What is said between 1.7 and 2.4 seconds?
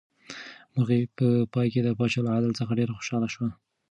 کې د پاچا له